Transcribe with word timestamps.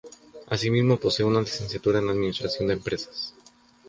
Asimismo, 0.47 0.97
posee 0.97 1.27
una 1.27 1.41
licenciatura 1.41 1.99
en 1.99 2.09
Administración 2.09 2.67
de 2.69 2.73
Empresas. 2.73 3.35